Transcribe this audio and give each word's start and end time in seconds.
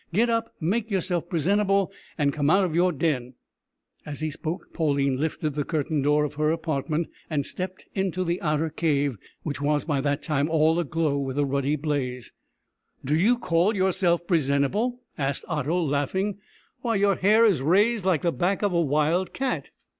Get 0.11 0.31
up, 0.31 0.55
make 0.59 0.89
yourself 0.89 1.29
presentable, 1.29 1.91
and 2.17 2.33
come 2.33 2.49
out 2.49 2.63
of 2.65 2.73
your 2.73 2.91
den." 2.91 3.35
As 4.03 4.19
he 4.19 4.31
spoke 4.31 4.73
Pauline 4.73 5.19
lifted 5.19 5.53
the 5.53 5.63
curtain 5.63 6.01
door 6.01 6.23
of 6.23 6.33
her 6.33 6.49
apartment 6.49 7.05
and 7.29 7.45
stepped 7.45 7.85
into 7.93 8.23
the 8.23 8.41
outer 8.41 8.71
cave, 8.71 9.19
which 9.43 9.61
was 9.61 9.85
by 9.85 10.01
that 10.01 10.23
time 10.23 10.49
all 10.49 10.79
aglow 10.79 11.19
with 11.19 11.35
the 11.35 11.45
ruddy 11.45 11.75
blaze. 11.75 12.33
"Do 13.05 13.15
you 13.15 13.37
call 13.37 13.75
yourself 13.75 14.25
presentable?" 14.25 15.01
asked 15.19 15.45
Otto, 15.47 15.79
laughing; 15.83 16.39
"why 16.81 16.95
your 16.95 17.17
hair 17.17 17.45
is 17.45 17.61
raised 17.61 18.03
like 18.03 18.23
the 18.23 18.31
back 18.31 18.63
of 18.63 18.73
a 18.73 18.81
wild 18.81 19.33
cat." 19.33 19.69